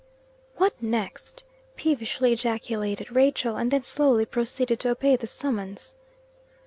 [0.55, 1.43] "What next?"
[1.75, 5.93] peevishly ejaculated Rachel, and then slowly proceeded to obey the summons.